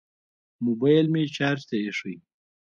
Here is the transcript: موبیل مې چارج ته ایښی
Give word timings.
موبیل 0.65 1.05
مې 1.13 1.23
چارج 1.35 1.61
ته 1.69 1.75
ایښی 1.83 2.15